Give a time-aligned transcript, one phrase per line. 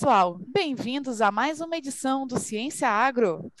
[0.00, 3.52] pessoal, bem-vindos a mais uma edição do Ciência Agro.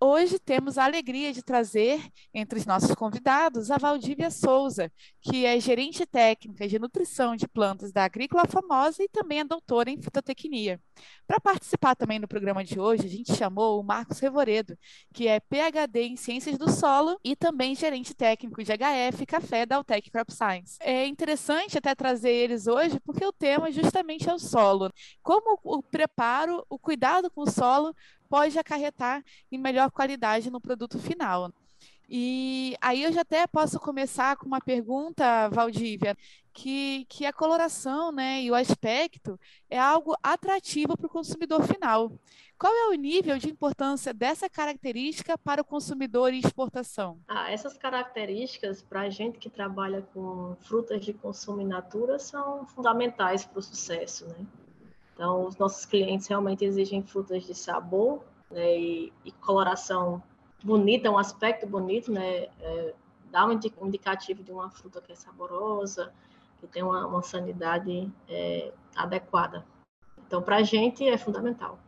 [0.00, 2.00] Hoje temos a alegria de trazer
[2.32, 7.90] entre os nossos convidados a Valdívia Souza, que é gerente técnica de nutrição de plantas
[7.90, 10.80] da Agrícola Famosa e também é doutora em fitotecnia.
[11.26, 14.78] Para participar também no programa de hoje, a gente chamou o Marcos Revoredo,
[15.12, 19.76] que é PhD em Ciências do Solo e também gerente técnico de HF Café da
[19.76, 20.78] Altec Crop Science.
[20.80, 24.92] É interessante até trazer eles hoje porque o tema justamente é o solo.
[25.22, 27.94] Como o preparo, o cuidado com o solo
[28.28, 31.52] pode acarretar em melhor qualidade no produto final.
[32.10, 36.16] E aí eu já até posso começar com uma pergunta, Valdívia,
[36.54, 42.10] que, que a coloração né, e o aspecto é algo atrativo para o consumidor final.
[42.58, 47.20] Qual é o nível de importância dessa característica para o consumidor em exportação?
[47.28, 52.66] Ah, essas características, para a gente que trabalha com frutas de consumo in natura, são
[52.66, 54.26] fundamentais para o sucesso.
[54.26, 54.46] Né?
[55.18, 60.22] Então, os nossos clientes realmente exigem frutas de sabor né, e, e, coloração
[60.62, 62.94] bonita, um aspecto bonito, né, é,
[63.28, 63.50] dá um
[63.82, 66.12] indicativo de uma fruta que é saborosa,
[66.60, 69.66] que tem uma, uma sanidade é, adequada.
[70.24, 71.80] Então, para a gente é fundamental.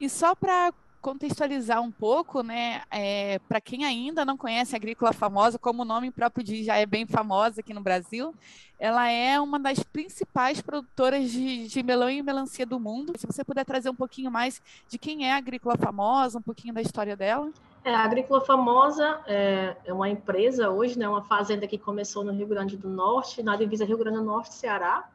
[0.00, 5.12] E só para contextualizar um pouco, né, é, para quem ainda não conhece a Agrícola
[5.12, 8.34] Famosa, como o nome próprio diz, já é bem famosa aqui no Brasil,
[8.78, 13.12] ela é uma das principais produtoras de, de, melão e melancia do mundo.
[13.16, 16.72] Se você puder trazer um pouquinho mais de quem é a Agrícola Famosa, um pouquinho
[16.72, 17.50] da história dela.
[17.84, 22.32] É, a Agrícola Famosa é, é uma empresa hoje, né, uma fazenda que começou no
[22.32, 25.08] Rio Grande do Norte, na divisa Rio Grande do Norte, Ceará,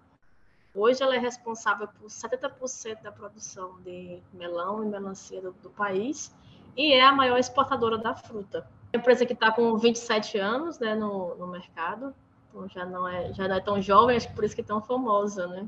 [0.75, 6.33] Hoje ela é responsável por 70% da produção de melão e melancia do, do, país
[6.75, 8.67] e é a maior exportadora da fruta.
[8.91, 12.13] É empresa que está com 27 anos né, no, no mercado,
[12.49, 14.63] então já não, é, já não é tão jovem, acho que por isso que é
[14.63, 15.67] tão famosa, né?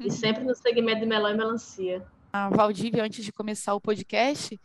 [0.00, 2.02] E sempre no segmento de melão e melancia.
[2.32, 4.58] A Valdívia, antes de começar o podcast,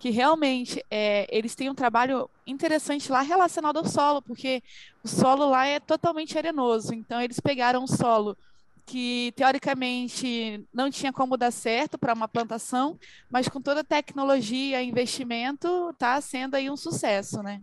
[0.00, 4.60] que realmente é, eles têm um trabalho interessante lá relacionado ao solo, porque
[5.04, 6.92] o solo lá é totalmente arenoso.
[6.92, 8.36] Então, eles pegaram o solo
[8.84, 12.98] que teoricamente não tinha como dar certo para uma plantação,
[13.30, 17.62] mas com toda a tecnologia e investimento está sendo aí um sucesso, né?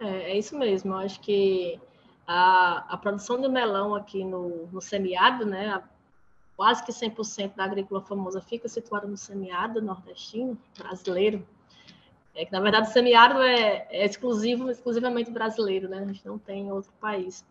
[0.00, 0.92] É, é isso mesmo.
[0.92, 1.80] Eu acho que
[2.26, 5.82] a, a produção de melão aqui no, no semiárido, né,
[6.56, 11.46] quase que 100% da agrícola famosa fica situada no semiárido nordestino, brasileiro.
[12.34, 15.98] É que, na verdade, o semiárido é, é exclusivo, exclusivamente brasileiro, né?
[15.98, 17.44] A gente não tem outro país.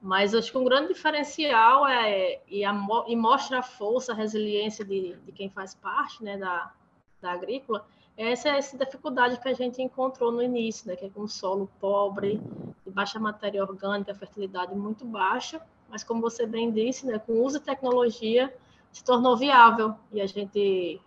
[0.00, 2.72] Mas acho que um grande diferencial é e, a,
[3.06, 6.72] e mostra a força, a resiliência de, de quem faz parte né, da,
[7.20, 7.84] da agrícola,
[8.16, 11.68] é essa, essa dificuldade que a gente encontrou no início, né, que é com solo
[11.80, 12.40] pobre,
[12.84, 17.58] de baixa matéria orgânica, fertilidade muito baixa, mas como você bem disse, né, com uso
[17.58, 18.54] de tecnologia
[18.92, 21.00] se tornou viável e a gente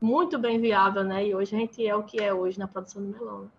[0.00, 1.26] muito bem viável, né?
[1.26, 3.50] E hoje a gente é o que é hoje na produção de melão.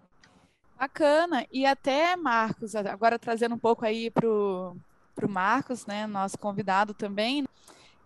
[0.78, 1.46] Bacana.
[1.52, 4.76] E até, Marcos, agora trazendo um pouco aí para o
[5.28, 7.46] Marcos, né, nosso convidado também.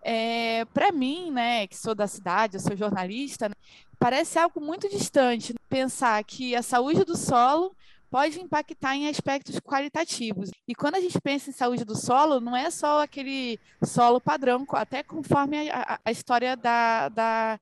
[0.02, 3.54] É, para mim, né, que sou da cidade, eu sou jornalista, né,
[3.98, 7.76] parece algo muito distante pensar que a saúde do solo
[8.10, 10.50] pode impactar em aspectos qualitativos.
[10.66, 14.66] E quando a gente pensa em saúde do solo, não é só aquele solo padrão,
[14.72, 17.60] até conforme a, a história da, da,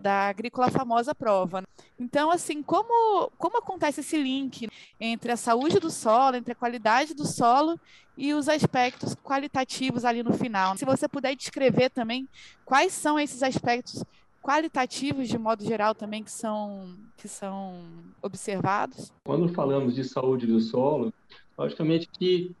[0.00, 1.62] da agrícola famosa prova.
[1.62, 1.66] Né?
[1.98, 4.68] Então, assim, como, como acontece esse link
[5.00, 7.78] entre a saúde do solo, entre a qualidade do solo
[8.16, 10.76] e os aspectos qualitativos ali no final?
[10.76, 12.28] Se você puder descrever também
[12.64, 14.04] quais são esses aspectos
[14.46, 17.82] qualitativos de modo geral também que são que são
[18.22, 19.12] observados?
[19.24, 21.12] Quando falamos de saúde do solo,
[21.58, 22.54] logicamente que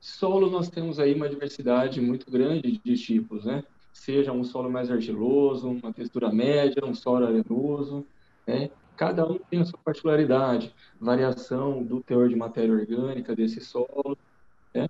[0.00, 3.62] solo nós temos aí uma diversidade muito grande de tipos, né?
[3.92, 8.04] Seja um solo mais argiloso, uma textura média, um solo arenoso,
[8.44, 8.68] né?
[8.96, 14.18] Cada um tem a sua particularidade, variação do teor de matéria orgânica desse solo,
[14.74, 14.88] né?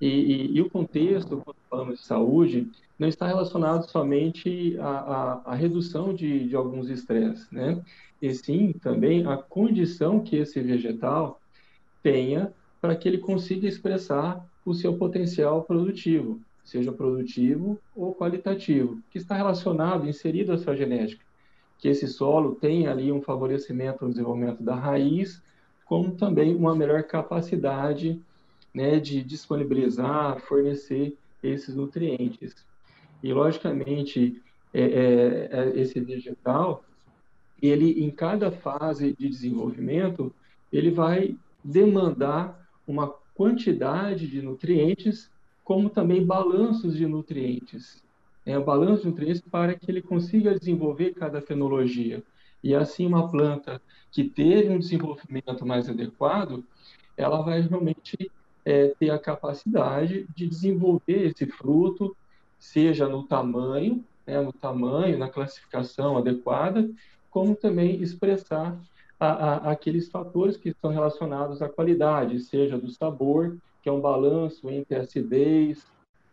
[0.00, 5.32] E, e, e, o contexto, quando falamos de saúde, não está relacionado somente à, à,
[5.46, 7.82] à redução de, de alguns estresses, né?
[8.20, 11.40] E sim também a condição que esse vegetal
[12.02, 19.18] tenha para que ele consiga expressar o seu potencial produtivo, seja produtivo ou qualitativo, que
[19.18, 21.24] está relacionado, inserido à sua genética.
[21.78, 25.42] Que esse solo tenha ali um favorecimento no desenvolvimento da raiz,
[25.84, 28.20] como também uma melhor capacidade
[28.74, 32.66] né, de disponibilizar, fornecer esses nutrientes.
[33.22, 34.42] E, logicamente,
[34.72, 36.84] é, é, é, esse vegetal,
[37.60, 40.32] ele, em cada fase de desenvolvimento,
[40.72, 45.30] ele vai demandar uma quantidade de nutrientes,
[45.64, 48.02] como também balanços de nutrientes.
[48.44, 52.22] né, o balanço de nutrientes para que ele consiga desenvolver cada fenologia.
[52.62, 53.80] E assim, uma planta
[54.10, 56.64] que teve um desenvolvimento mais adequado,
[57.16, 58.30] ela vai realmente
[58.68, 62.14] é, ter a capacidade de desenvolver esse fruto,
[62.58, 66.86] seja no tamanho, né, no tamanho, na classificação adequada,
[67.30, 68.78] como também expressar
[69.18, 74.02] a, a, aqueles fatores que estão relacionados à qualidade, seja do sabor, que é um
[74.02, 75.86] balanço entre acidez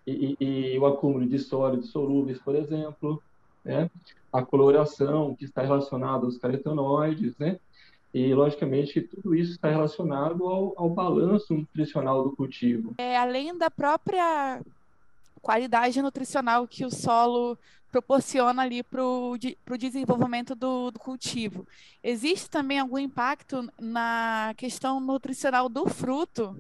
[0.06, 3.24] e, e, e o acúmulo de sólidos solúveis, por exemplo,
[3.64, 3.90] né?
[4.34, 7.58] a coloração, que está relacionada aos carotenoides, né?
[8.16, 12.96] E, logicamente, tudo isso está relacionado ao, ao balanço nutricional do cultivo.
[12.98, 14.62] É, além da própria
[15.42, 17.58] qualidade nutricional que o solo
[17.92, 19.38] proporciona ali para o
[19.78, 21.68] desenvolvimento do, do, cultivo.
[22.02, 26.58] Existe também algum impacto na questão nutricional do fruto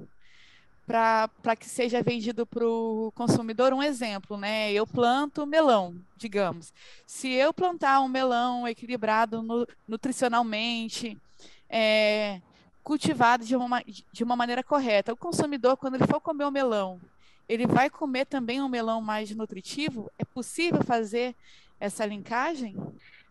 [0.86, 3.72] para que seja vendido para o consumidor?
[3.72, 4.74] Um exemplo, né?
[4.74, 6.74] Eu planto melão, digamos.
[7.08, 11.18] Se eu plantar um melão equilibrado no, nutricionalmente,
[11.78, 12.42] é,
[12.82, 13.84] cultivado de uma,
[14.14, 17.02] de uma maneira correta, o consumidor, quando ele for comer o melão,
[17.50, 20.10] ele vai comer também um melão mais nutritivo?
[20.18, 21.36] É possível fazer
[21.78, 22.78] essa linkagem?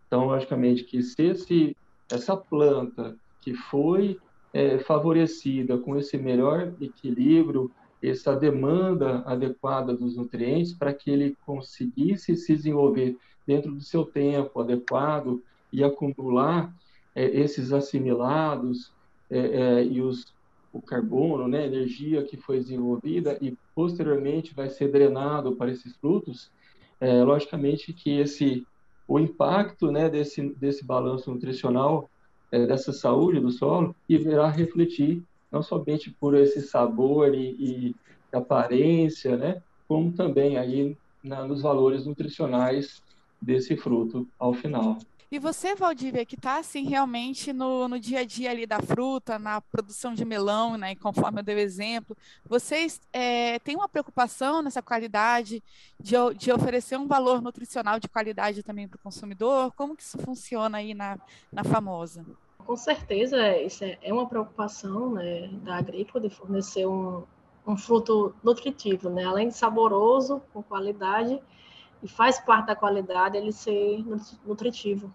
[0.07, 1.77] Então, logicamente que se esse,
[2.13, 4.21] essa planta que foi
[4.53, 7.71] é, favorecida com esse melhor equilíbrio,
[8.03, 14.61] essa demanda adequada dos nutrientes para que ele conseguisse se desenvolver dentro do seu tempo
[14.61, 15.43] adequado
[15.73, 16.71] e acumular
[17.15, 18.93] é, esses assimilados
[19.31, 20.35] é, é e os
[20.75, 26.51] o carbono, né, energia que foi desenvolvida e posteriormente vai ser drenado para esses frutos,
[27.01, 28.67] é, logicamente que esse
[29.07, 32.11] o impacto né, desse, desse balanço nutricional,
[32.51, 35.23] é, dessa saúde do solo, irá refletir
[35.53, 37.97] não somente por esse sabor e, e
[38.33, 43.01] aparência, né, como também aí na, nos valores nutricionais
[43.41, 44.99] desse fruto ao final.
[45.31, 49.39] E você, Valdívia, que está assim realmente no, no dia a dia ali da fruta,
[49.39, 54.63] na produção de melão, né, conforme eu dei o exemplo, vocês é, têm uma preocupação
[54.63, 55.63] nessa qualidade
[55.99, 59.73] de, de oferecer um valor nutricional de qualidade também para o consumidor?
[59.73, 61.19] Como que isso funciona aí na,
[61.53, 62.25] na famosa?
[62.59, 67.25] Com certeza, isso é, é uma preocupação né, da agrícola de fornecer um,
[67.67, 69.25] um fruto nutritivo, né?
[69.25, 71.41] além de saboroso, com qualidade,
[72.05, 74.05] e faz parte da qualidade ele ser
[74.45, 75.13] nutritivo.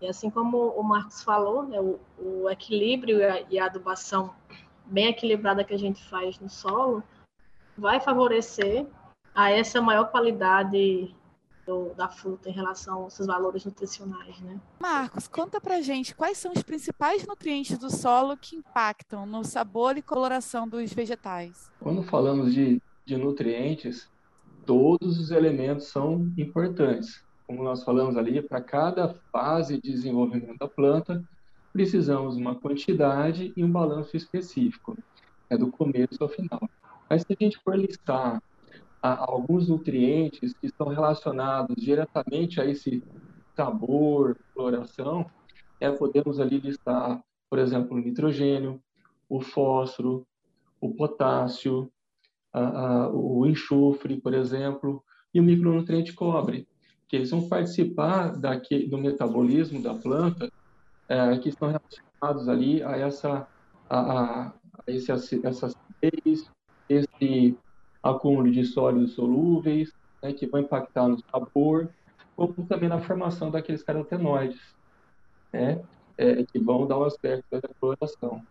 [0.00, 4.34] E assim como o Marcos falou, né, o, o equilíbrio e a, e a adubação
[4.86, 7.02] bem equilibrada que a gente faz no solo
[7.76, 8.86] vai favorecer
[9.34, 11.14] a essa maior qualidade
[11.66, 14.58] do, da fruta em relação aos seus valores nutricionais, né?
[14.80, 19.96] Marcos, conta pra gente quais são os principais nutrientes do solo que impactam no sabor
[19.96, 21.70] e coloração dos vegetais.
[21.80, 24.08] Quando falamos de, de nutrientes,
[24.64, 27.24] todos os elementos são importantes.
[27.46, 31.22] Como nós falamos ali, para cada fase de desenvolvimento da planta,
[31.72, 34.96] precisamos uma quantidade e um balanço específico,
[35.50, 36.68] é do começo ao final.
[37.08, 38.42] Mas se a gente for listar
[39.02, 43.02] a, alguns nutrientes que estão relacionados diretamente a esse
[43.54, 45.26] sabor, floração,
[45.80, 48.80] é, podemos ali listar, por exemplo, o nitrogênio,
[49.28, 50.26] o fósforo,
[50.80, 51.90] o potássio,
[52.54, 55.02] a, a, o enxofre, por exemplo,
[55.34, 56.68] e o micronutriente cobre,
[57.08, 60.50] que eles vão participar daqui, do metabolismo da planta,
[61.08, 63.46] é, que estão relacionados ali a essa
[63.90, 63.98] a,
[64.46, 64.52] a,
[64.86, 66.50] esse, essa acidez,
[66.88, 67.58] esse
[68.02, 69.92] acúmulo de sólidos solúveis,
[70.22, 71.90] né, que vão impactar no sabor,
[72.36, 74.60] como também na formação daqueles carotenoides,
[75.52, 75.82] né,
[76.16, 78.42] é, que vão dar um aspecto da coloração.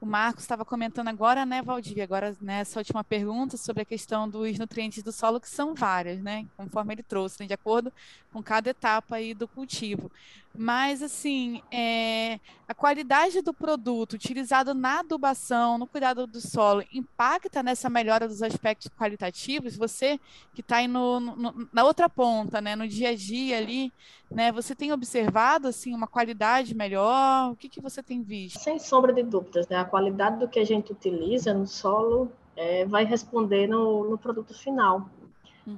[0.00, 4.26] O Marcos estava comentando agora, né, Valdir, agora nessa né, última pergunta sobre a questão
[4.26, 7.92] dos nutrientes do solo, que são várias, né, conforme ele trouxe, né, de acordo
[8.32, 10.10] com cada etapa aí do cultivo.
[10.56, 17.62] Mas, assim, é, a qualidade do produto utilizado na adubação, no cuidado do solo, impacta
[17.62, 19.76] nessa melhora dos aspectos qualitativos?
[19.76, 20.18] Você
[20.52, 23.92] que está aí no, no, na outra ponta, né, no dia a dia ali,
[24.28, 27.52] né, você tem observado, assim, uma qualidade melhor?
[27.52, 28.58] O que, que você tem visto?
[28.58, 32.84] Sem sombra de dúvidas, né, a qualidade do que a gente utiliza no solo é,
[32.84, 35.08] vai responder no, no produto final.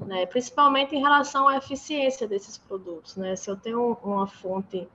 [0.01, 0.07] Uhum.
[0.07, 0.27] Né?
[0.27, 3.17] Principalmente em relação à eficiência desses produtos.
[3.17, 3.37] Né?
[3.37, 4.89] Se eu tenho uma fonte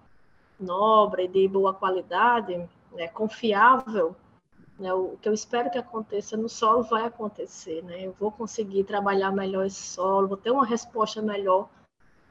[0.60, 2.58] nobre, de boa qualidade,
[2.92, 4.16] né, confiável,
[4.80, 7.84] né, o que eu espero que aconteça no solo vai acontecer.
[7.84, 8.06] Né?
[8.06, 11.70] Eu vou conseguir trabalhar melhor esse solo, vou ter uma resposta melhor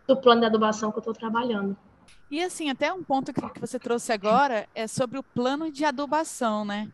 [0.06, 1.76] do plano de adubação que eu estou trabalhando.
[2.30, 6.64] E assim, até um ponto que, você trouxe agora é sobre o plano de adubação,
[6.64, 6.90] né?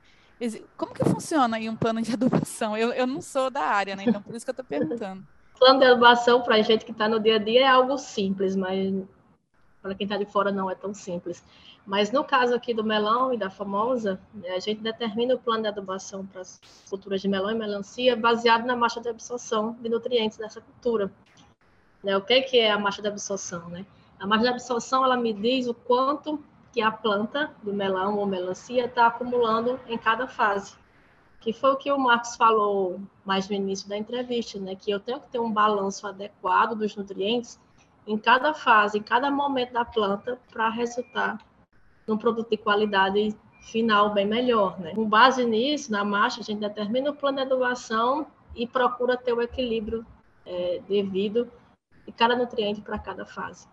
[0.76, 2.76] Como que funciona aí um plano de adubação?
[2.76, 4.05] Eu, eu não sou da área, né?
[4.07, 5.26] Então por isso que eu estou perguntando.
[5.62, 8.57] Plano de adubação para a gente que está no dia a dia é algo simples,
[8.57, 8.92] mas
[9.81, 11.45] para quem está de fora não é tão simples.
[11.87, 15.62] Mas no caso aqui do melão e da famosa, né, a gente determina o plano
[15.62, 19.88] de adubação para as culturas de melão e melancia baseado na marcha de absorção de
[19.88, 21.12] nutrientes dessa cultura.
[22.02, 23.69] Né, o que, é a marcha de absorção?
[23.69, 23.87] Né?
[24.19, 26.42] A marcha de absorção ela me diz o quanto
[26.73, 30.75] que a planta do melão ou melancia está acumulando em cada fase.
[31.42, 34.76] Que foi o que o Marcos falou mais no início da entrevista, né?
[34.76, 37.58] Que eu tenho que ter um balanço adequado dos nutrientes
[38.06, 41.38] em cada fase, em cada momento da planta, para resultar
[42.06, 44.94] num produto de qualidade final bem melhor, né?
[44.94, 49.32] Com base nisso, na marcha, a gente determina o plano de adubação e procura ter
[49.32, 50.04] o equilíbrio
[50.44, 51.50] é, devido
[52.04, 53.68] de cada nutriente para cada fase.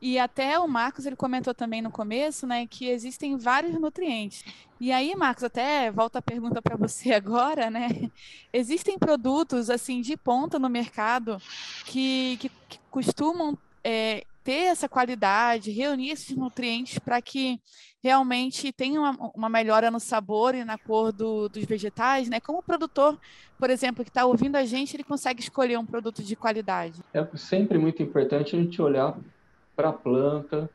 [0.00, 4.44] E até o Marcos ele comentou também no começo, né, que existem vários nutrientes.
[4.80, 8.10] E aí, Marcos, até volta a pergunta para você agora, né?
[8.52, 11.40] Existem produtos assim de ponta no mercado
[11.86, 17.58] que, que, que costumam é, ter essa qualidade, reunir esses nutrientes para que
[18.02, 22.38] realmente tenha uma, uma, melhora no sabor e na cor do, dos vegetais, né?
[22.38, 23.18] Como o produtor,
[23.58, 27.00] por exemplo, que está ouvindo a gente, ele consegue escolher um produto de qualidade?
[27.14, 29.16] É sempre muito importante a gente olhar
[29.74, 30.70] para a planta,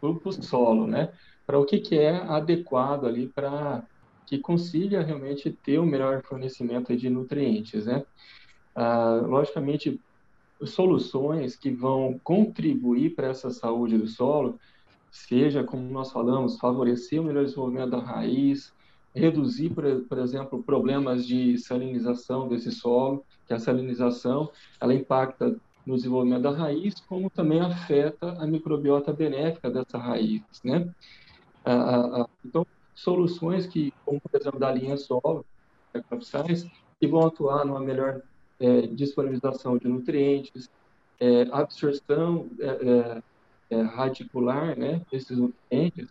[0.00, 1.12] para o solo, né?
[1.46, 3.84] Para o que, que é adequado ali para
[4.26, 8.04] que consiga realmente ter o melhor fornecimento de nutrientes, né?
[8.74, 10.00] Ah, logicamente,
[10.64, 14.58] soluções que vão contribuir para essa saúde do solo,
[15.10, 18.72] seja, como nós falamos, favorecer o melhor desenvolvimento da raiz,
[19.14, 25.96] reduzir, por, por exemplo, problemas de salinização desse solo, que a salinização ela impacta no
[25.96, 30.86] desenvolvimento da raiz, como também afeta a microbiota benéfica dessa raiz, né?
[31.64, 35.46] Ah, ah, então, soluções que, como por exemplo da linha solo,
[36.20, 38.20] Science, que vão atuar numa melhor
[38.60, 40.70] é, disponibilização de nutrientes,
[41.18, 43.22] é, absorção é, é,
[43.70, 46.08] é, radicular, né, desses nutrientes,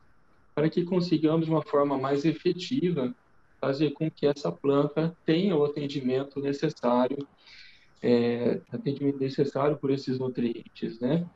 [0.55, 3.13] para que consigamos de uma forma mais efetiva
[3.61, 7.27] fazer com que essa planta tenha o atendimento necessário
[8.01, 11.27] é, atendimento necessário por esses nutrientes, né?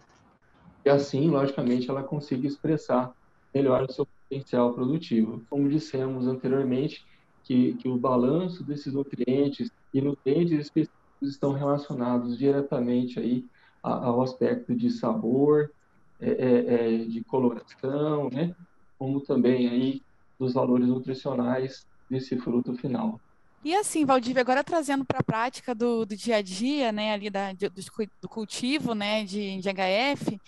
[0.85, 3.13] E assim, logicamente, ela consiga expressar
[3.53, 5.41] melhor o seu potencial produtivo.
[5.49, 7.05] Como dissemos anteriormente,
[7.43, 13.45] que, que o balanço desses nutrientes e nutrientes específicos estão relacionados diretamente aí
[13.83, 15.71] ao aspecto de sabor,
[16.19, 18.55] é, é, é, de coloração, né?
[18.97, 20.01] Como também aí
[20.39, 23.19] dos valores nutricionais desse fruto final.
[23.63, 27.29] E assim, Valdívia, agora trazendo para a prática do, do, dia a dia, né, ali
[27.29, 27.69] da, do,
[28.19, 30.41] do cultivo, né, de, de HF,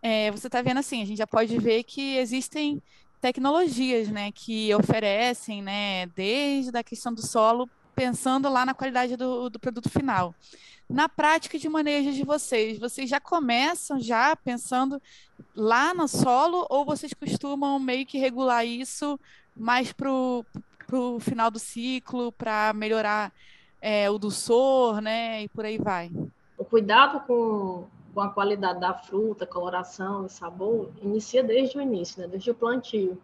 [0.00, 2.80] é, você está vendo assim, a gente já pode ver que existem
[3.20, 9.50] tecnologias, né, que oferecem, né, desde a questão do solo, pensando lá na qualidade do,
[9.50, 10.32] do produto final.
[10.88, 15.02] Na prática de manejo de vocês, vocês já começam já pensando
[15.54, 19.18] lá no solo ou vocês costumam meio que regular isso
[19.56, 20.44] mais para o
[20.90, 23.32] para o final do ciclo, para melhorar
[23.80, 25.44] é, o doçor, né?
[25.44, 26.10] E por aí vai.
[26.58, 32.20] O cuidado com, com a qualidade da fruta, coloração e sabor inicia desde o início,
[32.20, 32.26] né?
[32.26, 33.16] desde o plantio.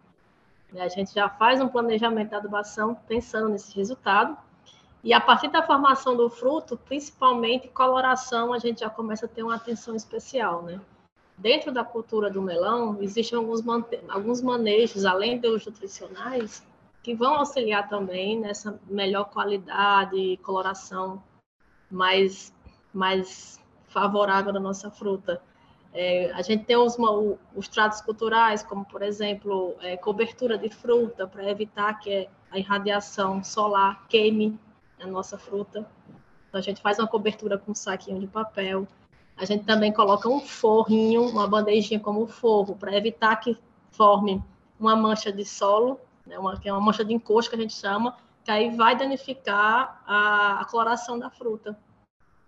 [0.75, 4.37] A gente já faz um planejamento da adubação pensando nesse resultado.
[5.03, 9.43] E a partir da formação do fruto, principalmente coloração, a gente já começa a ter
[9.43, 10.79] uma atenção especial, né?
[11.37, 13.61] Dentro da cultura do melão, existem alguns,
[14.09, 16.63] alguns manejos, além dos nutricionais,
[17.07, 21.23] que vão auxiliar também nessa melhor qualidade e coloração
[21.89, 22.53] mais,
[22.93, 25.41] mais favorável da nossa fruta.
[25.93, 26.97] É, a gente tem os,
[27.55, 33.41] os tratos culturais, como, por exemplo, é, cobertura de fruta, para evitar que a irradiação
[33.41, 34.59] solar queime
[34.99, 35.89] a nossa fruta.
[36.49, 38.85] Então, a gente faz uma cobertura com um saquinho de papel.
[39.37, 43.57] A gente também coloca um forrinho, uma bandejinha como forro, para evitar que
[43.91, 44.43] forme
[44.77, 47.73] uma mancha de solo né, uma, que é uma mancha de encosto que a gente
[47.73, 51.77] chama, que aí vai danificar a, a coloração da fruta.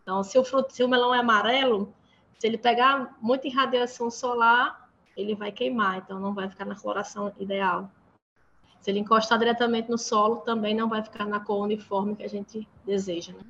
[0.02, 1.94] Então, se o, fruto, se o melão é amarelo,
[2.38, 7.34] se ele pegar muita irradiação solar, ele vai queimar, então não vai ficar na coloração
[7.38, 7.92] ideal.
[8.80, 12.30] Se ele encostar diretamente no solo, também não vai ficar na cor uniforme que a
[12.30, 13.34] gente deseja.
[13.34, 13.42] Né?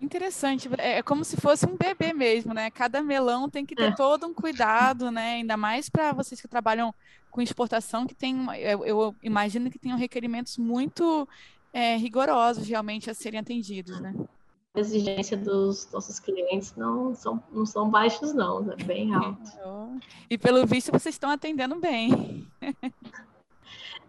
[0.00, 2.70] Interessante, é, é como se fosse um bebê mesmo, né?
[2.70, 3.94] Cada melão tem que ter é.
[3.94, 5.34] todo um cuidado, né?
[5.34, 6.94] Ainda mais para vocês que trabalham
[7.30, 11.26] com exportação, que tem, eu, eu imagino que tenham requerimentos muito
[11.72, 14.14] é, rigorosos realmente a serem atendidos, né?
[14.74, 19.50] A exigência dos nossos clientes não são, não são baixos, não, é bem alto.
[20.28, 22.46] E pelo visto vocês estão atendendo bem.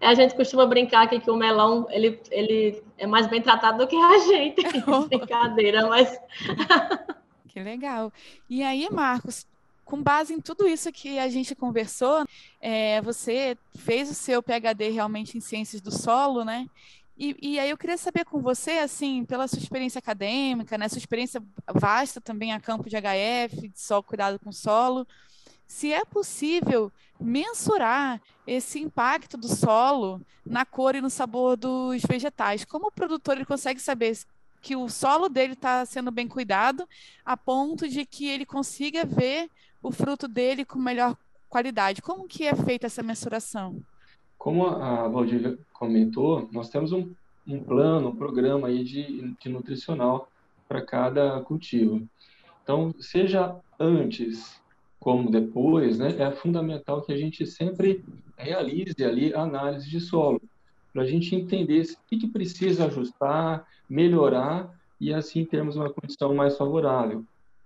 [0.02, 3.88] A gente costuma brincar aqui que o melão ele, ele é mais bem tratado do
[3.88, 4.62] que a gente.
[5.10, 6.18] Brincadeira, mas.
[7.48, 8.14] Que legal.
[8.48, 9.48] E aí, Marcos,
[9.84, 12.24] com base em tudo isso que a gente conversou,
[12.62, 16.68] é, você fez o seu PhD realmente em ciências do solo, né?
[17.18, 21.00] E, e, aí eu queria saber com você, assim, pela sua experiência acadêmica, né, sua
[21.00, 21.42] experiência
[21.74, 25.08] vasta também a campo de HF, de solo, cuidado com solo,
[25.68, 32.64] se é possível mensurar esse impacto do solo na cor e no sabor dos vegetais.
[32.64, 34.18] Como o produtor ele consegue saber
[34.62, 36.88] que o solo dele está sendo bem cuidado,
[37.26, 39.50] a ponto de que ele consiga ver
[39.82, 41.16] o fruto dele com melhor
[41.50, 42.02] qualidade?
[42.02, 43.82] Como que é feita essa mensuração?
[44.38, 47.14] Como a Valdívia comentou, nós temos um,
[47.46, 50.30] um plano, um programa aí de, de nutricional
[50.68, 52.08] para cada cultivo.
[52.64, 54.62] Então, seja antes
[55.00, 58.04] como depois, né, é fundamental que a gente sempre
[58.38, 60.42] realize ali a análise de solo,
[60.94, 66.58] para a gente entender o que, precisa ajustar, melhorar e assim termos uma condição mais
[66.58, 67.24] favorável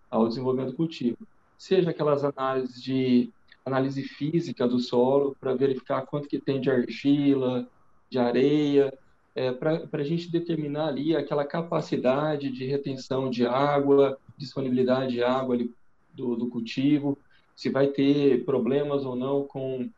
[0.10, 1.18] ao desenvolvimento do cultivo.
[1.58, 3.30] Seja aquelas análises de
[3.66, 7.68] análise física do solo para verificar quanto que tem de argila,
[8.10, 8.94] de areia,
[9.34, 15.56] é, para a gente determinar ali aquela capacidade de retenção de água, disponibilidade de água
[15.56, 15.74] ali
[16.14, 17.18] do, do cultivo,
[17.56, 19.90] se vai ter problemas ou não com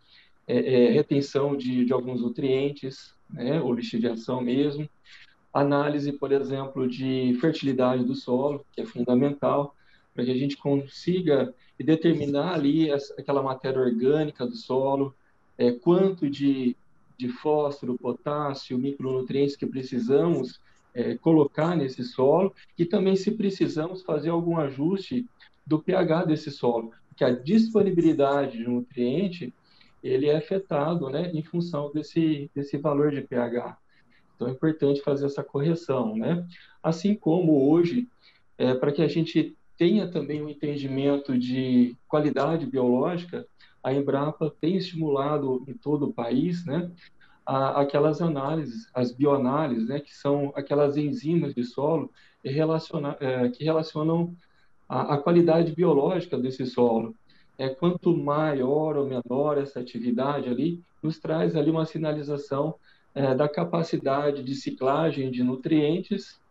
[0.48, 4.90] é, é, retenção de, de alguns nutrientes, né, ou lixiviação mesmo.
[5.54, 9.76] Análise, por exemplo, de fertilidade do solo, que é fundamental,
[10.14, 15.14] para que a gente consiga determinar ali essa, aquela matéria orgânica do solo,
[15.58, 16.76] é, quanto de,
[17.18, 20.60] de fósforo, potássio, micronutrientes que precisamos
[20.94, 25.26] é, colocar nesse solo e também se precisamos fazer algum ajuste
[25.66, 29.54] do pH desse solo, porque a disponibilidade de nutriente
[30.04, 33.78] ele é afetado, né, em função desse desse valor de pH.
[34.36, 36.46] Então é importante fazer essa correção, né?
[36.82, 38.10] Assim como hoje,
[38.58, 43.48] é, para que a gente tenha também um entendimento de qualidade biológica,
[43.84, 46.92] a Embrapa tem estimulado em todo o país, né,
[47.46, 52.12] a, aquelas análises, as bioanálises, né, que são aquelas enzimas de solo
[52.44, 54.36] relaciona, é, que relacionam
[54.94, 57.16] a, a, qualidade biológica desse solo.
[57.58, 62.76] É, quanto maior ou menor essa atividade ali, nos traz ali uma sinalização
[63.14, 66.42] é, da capacidade de ciclagem de nutrientes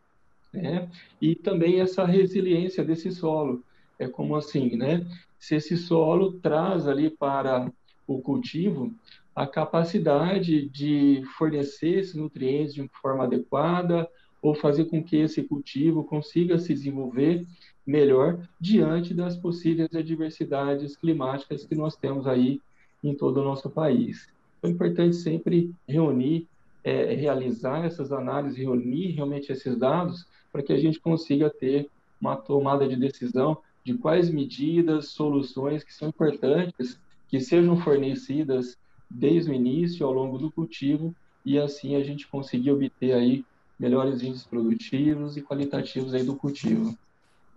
[0.53, 0.89] né?
[1.21, 3.65] E também essa resiliência desse solo.
[3.99, 5.07] É como assim, né?
[5.39, 7.71] Se esse solo traz ali para
[8.07, 8.93] o cultivo
[9.35, 14.09] a capacidade de fornecer esses nutrientes de forma adequada
[14.43, 17.47] ou fazer com que esse cultivo consiga se desenvolver
[17.87, 22.61] melhor diante das possíveis adversidades climáticas que nós temos aí
[23.03, 24.29] em todo o nosso país.
[24.59, 26.47] Então, é importante sempre reunir,
[26.85, 31.89] é, realizar essas análises, reunir realmente esses dados para que a gente consiga ter
[32.21, 38.77] uma tomada de decisão de quais medidas, soluções que são importantes que sejam fornecidas
[39.11, 41.15] desde o início ao longo do cultivo
[41.45, 43.45] e assim a gente conseguir obter aí
[43.79, 46.97] melhores índices produtivos e qualitativos aí do cultivo.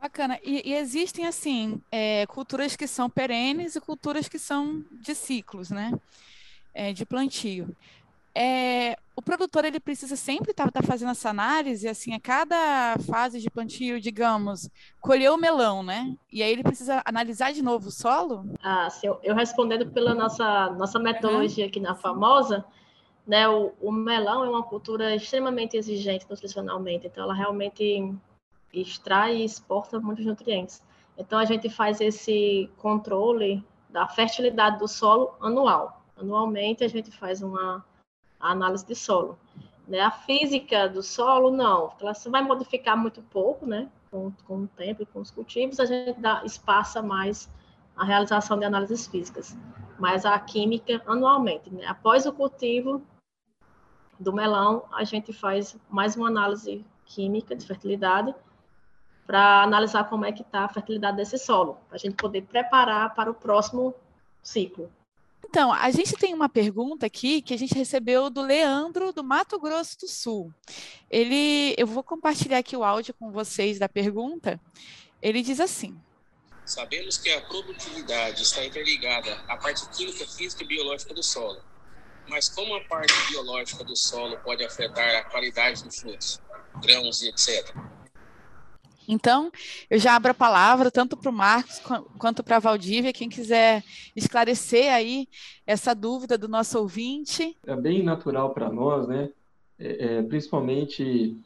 [0.06, 0.40] Bacana.
[0.44, 5.70] E, e existem assim é, culturas que são perenes e culturas que são de ciclos,
[5.70, 5.92] né?
[6.74, 7.76] É, de plantio
[8.36, 12.98] é, o produtor ele precisa sempre estar tá, tá fazendo essa análise, assim, a cada
[13.10, 16.14] fase de plantio, digamos, colheu o melão, né?
[16.30, 18.46] E aí ele precisa analisar de novo o solo?
[18.62, 21.70] Ah, sim, eu, eu respondendo pela nossa, nossa metodologia uhum.
[21.70, 22.66] aqui na Famosa,
[23.26, 28.14] né, o, o, melão é uma cultura extremamente exigente nutricionalmente, então ela realmente
[28.82, 30.84] extrai e exporta muitos nutrientes.
[31.18, 36.02] Então a gente faz esse controle da fertilidade do solo anual.
[36.18, 37.84] Anualmente a gente faz uma
[38.40, 39.38] análise de solo.
[39.88, 40.00] Né?
[40.00, 43.90] A física do solo, não, ela vai modificar muito pouco, né?
[44.12, 47.50] Com, com o tempo e com os cultivos, a gente dá, espaça mais
[47.96, 49.56] a realização de análises físicas.
[50.00, 51.86] Mas a química, anualmente, né?
[51.86, 53.02] Após o cultivo
[54.20, 58.34] do melão, a gente faz mais uma análise química de fertilidade
[59.26, 63.14] para analisar como é que está a fertilidade desse solo, para a gente poder preparar
[63.16, 63.94] para o próximo
[64.44, 64.92] ciclo.
[65.48, 69.60] Então, a gente tem uma pergunta aqui que a gente recebeu do Leandro, do Mato
[69.60, 70.54] Grosso do Sul.
[71.10, 74.60] Ele, eu vou compartilhar aqui o áudio com vocês da pergunta.
[75.22, 75.98] Ele diz assim:
[76.66, 81.62] Sabemos que a produtividade está interligada à parte química, física e biológica do solo.
[82.28, 86.42] Mas como a parte biológica do solo pode afetar a qualidade dos frutos,
[86.82, 87.74] grãos e etc?
[89.08, 89.52] Então,
[89.90, 91.82] eu já abro a palavra tanto para o Marcos
[92.18, 93.84] quanto para a Valdívia, quem quiser
[94.16, 95.28] esclarecer aí
[95.66, 97.56] essa dúvida do nosso ouvinte.
[97.66, 99.30] É bem natural para nós, né?
[99.78, 101.38] É, é, principalmente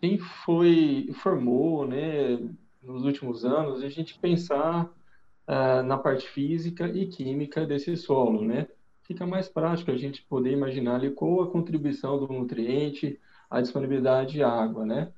[0.00, 2.38] quem foi, formou, né?
[2.82, 8.66] nos últimos anos, a gente pensar uh, na parte física e química desse solo, né?
[9.02, 14.32] Fica mais prático a gente poder imaginar ali qual a contribuição do nutriente, a disponibilidade
[14.32, 15.12] de água, né?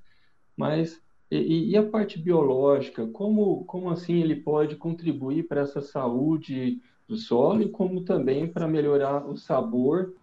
[0.57, 1.03] Mas
[1.37, 7.17] e, e, a parte biológica, como, como assim ele pode contribuir para essa saúde do
[7.17, 10.15] solo e como também para melhorar o sabor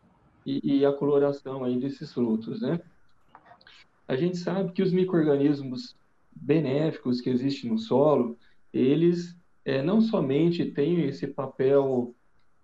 [0.46, 2.80] e, e, a coloração aí desses frutos, né?
[4.08, 5.96] A gente sabe que os microrganismos
[6.36, 8.38] benéficos que existem no solo,
[8.74, 12.14] eles é, não somente têm esse papel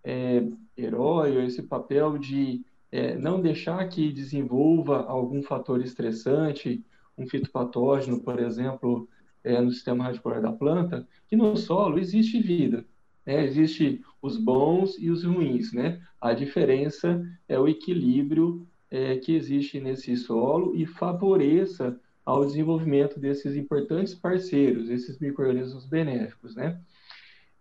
[0.03, 0.43] é,
[0.75, 6.83] herói, esse papel de é, não deixar que desenvolva algum fator estressante,
[7.17, 9.07] um fitopatógeno, por exemplo,
[9.43, 12.85] é, no sistema radicular da planta, que no solo existe vida.
[13.25, 13.45] Né?
[13.45, 15.73] Existe os bons e os ruins.
[15.73, 16.01] Né?
[16.21, 23.55] A diferença é o equilíbrio é, que existe nesse solo e favoreça ao desenvolvimento desses
[23.55, 26.55] importantes parceiros, esses micro-organismos benéficos.
[26.55, 26.79] Né?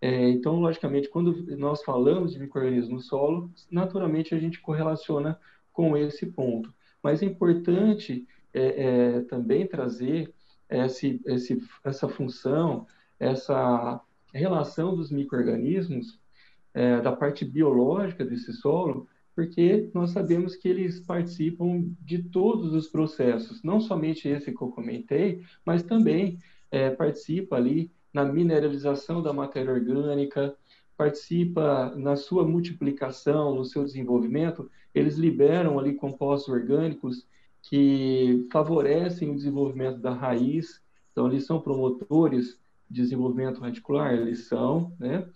[0.01, 5.39] É, então, logicamente, quando nós falamos de micro-organismos no solo, naturalmente a gente correlaciona
[5.71, 6.73] com esse ponto.
[7.01, 10.33] Mas é importante é, é, também trazer
[10.69, 12.87] esse, esse, essa função,
[13.19, 14.01] essa
[14.33, 16.19] relação dos micro-organismos,
[16.73, 22.87] é, da parte biológica desse solo, porque nós sabemos que eles participam de todos os
[22.87, 26.39] processos, não somente esse que eu comentei, mas também
[26.71, 30.55] é, participa ali na mineralização da matéria orgânica,
[30.97, 37.27] participa na sua multiplicação, no seu desenvolvimento, eles liberam ali compostos orgânicos
[37.69, 40.81] que favorecem o desenvolvimento da raiz.
[41.11, 45.27] Então, eles são promotores de desenvolvimento radicular, eles são, né?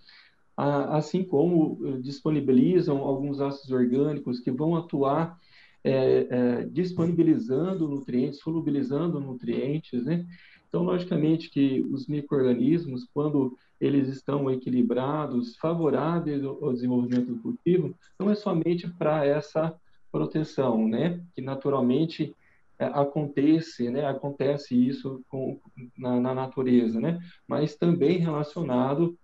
[0.56, 5.40] Assim como eh, disponibilizam alguns ácidos orgânicos que vão atuar
[5.84, 10.26] é, é, disponibilizando nutrientes, solubilizando nutrientes, né?
[10.68, 18.30] Então, logicamente que os micro-organismos, quando eles estão equilibrados, favoráveis ao desenvolvimento do cultivo, não
[18.30, 19.76] é somente para essa
[20.12, 21.24] proteção, né?
[21.34, 22.36] Que naturalmente
[22.78, 24.06] é, acontece, né?
[24.06, 25.60] Acontece isso com,
[25.98, 27.20] na, na, natureza, né?
[27.48, 29.18] Mas também relacionado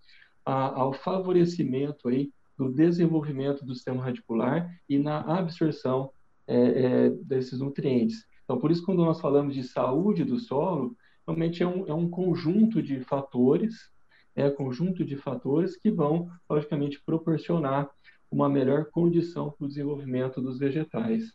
[0.46, 6.12] a, ao favorecimento aí do desenvolvimento do sistema radicular e na absorção
[6.48, 8.26] é, é, desses nutrientes.
[8.44, 10.96] Então, por isso, quando nós falamos de saúde do solo,
[11.28, 13.92] realmente é um, é um conjunto de fatores,
[14.36, 17.90] é um conjunto de fatores que vão, logicamente, proporcionar
[18.32, 21.34] uma melhor condição para o desenvolvimento dos vegetais.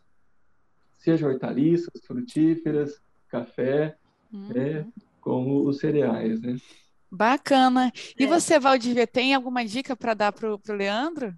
[0.97, 3.97] Seja hortaliças, frutíferas, café,
[4.31, 4.47] uhum.
[4.49, 4.87] né,
[5.19, 6.57] como os cereais, né?
[7.11, 7.91] Bacana.
[8.17, 8.27] E é.
[8.27, 11.35] você, Valdívia, tem alguma dica para dar para o Leandro?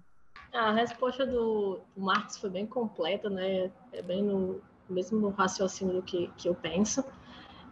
[0.52, 3.70] A resposta do, Marcos foi bem completa, né?
[3.92, 7.04] É bem no mesmo raciocínio do que, que eu penso.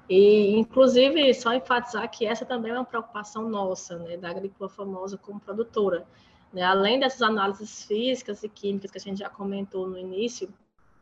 [0.08, 5.16] E, inclusive, só enfatizar que essa também é uma preocupação nossa, né, da agrícola famosa
[5.16, 6.06] como produtora.
[6.54, 6.62] Né?
[6.62, 10.48] Além dessas análises físicas e químicas que a gente já comentou no início,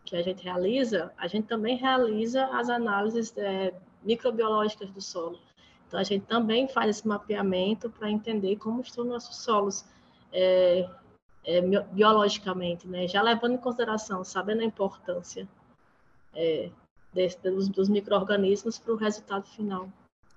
[0.05, 5.38] que a gente realiza, a gente também realiza as análises é, microbiológicas do solo.
[5.87, 9.85] Então, a gente também faz esse mapeamento para entender como estão nossos solos
[10.33, 10.88] é,
[11.45, 13.07] é, biologicamente, né?
[13.07, 15.47] já levando em consideração, sabendo a importância
[16.35, 16.71] é,
[17.12, 19.88] desse, dos, dos micro-organismos para o resultado final.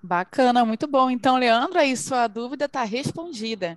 [0.06, 1.10] Bacana, muito bom.
[1.10, 3.76] Então, Leandro, aí sua dúvida está respondida.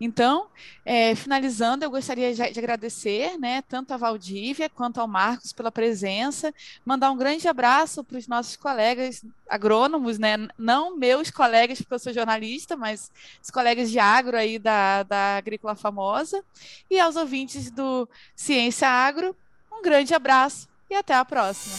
[0.00, 0.48] Então,
[0.84, 5.70] é, finalizando, eu gostaria de, de agradecer, né, tanto a Valdívia quanto ao Marcos pela
[5.70, 6.52] presença,
[6.84, 11.98] mandar um grande abraço para os nossos colegas agrônomos, né, não meus colegas, porque eu
[12.00, 16.42] sou jornalista, mas os colegas de agro aí da, da Agrícola Famosa,
[16.90, 19.34] e aos ouvintes do Ciência Agro,
[19.72, 21.76] um grande abraço e até a próxima.